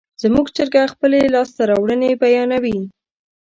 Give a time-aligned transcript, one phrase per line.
[0.23, 2.79] زموږ چرګه خپلې لاسته راوړنې بیانوي.